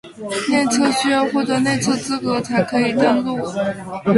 [0.49, 3.37] 内测需要获得内测资格才可以登录